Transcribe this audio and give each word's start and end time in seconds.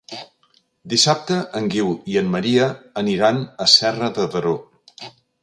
Dissabte 0.93 1.37
en 1.59 1.67
Guiu 1.73 1.91
i 2.13 2.17
en 2.23 2.33
Maria 2.37 2.71
aniran 3.03 3.45
a 3.67 3.69
Serra 3.77 4.11
de 4.19 4.27
Daró. 4.37 4.57